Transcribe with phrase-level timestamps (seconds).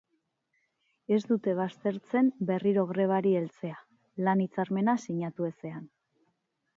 [1.17, 3.75] Ez dute baztertzen berriro grebari heltzea,
[4.29, 5.85] lan-hitzarmena sinatu ezean.